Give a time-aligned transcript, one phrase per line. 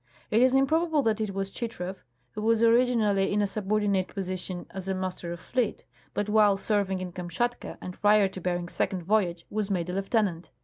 [0.31, 1.95] It is improbable that it was Chitrow,
[2.31, 5.85] who was originally in a subordinate position as a master of fleet,
[6.15, 10.49] but while serving in Kamshatka and prior to Bering's second voyage was made a lieutenant.